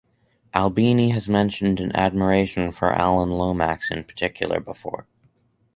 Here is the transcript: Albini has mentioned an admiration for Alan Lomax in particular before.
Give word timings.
Albini 0.55 1.09
has 1.11 1.29
mentioned 1.29 1.79
an 1.79 1.95
admiration 1.95 2.71
for 2.71 2.91
Alan 2.91 3.29
Lomax 3.29 3.91
in 3.91 4.03
particular 4.03 4.59
before. 4.59 5.05